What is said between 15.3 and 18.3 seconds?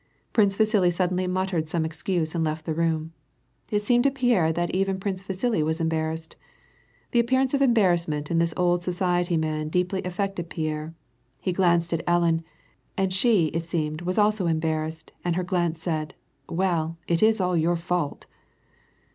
her glau'.'e said:" Well, it is all your fault